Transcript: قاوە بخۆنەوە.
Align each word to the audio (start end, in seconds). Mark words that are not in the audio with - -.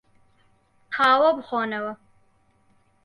قاوە 0.95 1.29
بخۆنەوە. 1.37 1.93